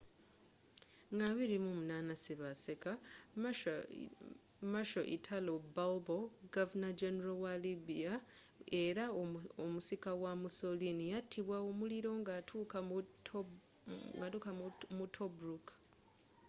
nga 1.15 1.27
28 1.37 2.13
ssebaseka 2.17 2.91
marshal 4.71 5.05
italo 5.17 5.55
balbo 5.75 6.17
governor-generalwa 6.55 7.51
libya 7.65 8.13
era 8.83 9.05
omusika 9.65 10.11
wa 10.23 10.31
mussoliniyatibwa 10.41 11.57
omuliro 11.69 12.11
nga 12.21 12.31
atuuka 12.39 14.55
mu 14.97 15.05
tobruk 15.15 15.65